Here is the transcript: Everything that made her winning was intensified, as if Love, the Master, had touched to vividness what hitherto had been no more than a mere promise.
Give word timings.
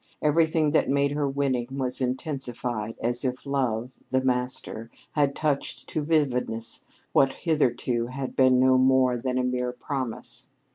Everything 0.19 0.71
that 0.71 0.89
made 0.89 1.11
her 1.11 1.29
winning 1.29 1.77
was 1.77 2.01
intensified, 2.01 2.95
as 2.99 3.23
if 3.23 3.45
Love, 3.45 3.91
the 4.09 4.23
Master, 4.23 4.89
had 5.11 5.35
touched 5.35 5.87
to 5.89 6.01
vividness 6.01 6.87
what 7.13 7.33
hitherto 7.33 8.07
had 8.07 8.35
been 8.35 8.59
no 8.59 8.79
more 8.79 9.15
than 9.15 9.37
a 9.37 9.43
mere 9.43 9.71
promise. 9.71 10.47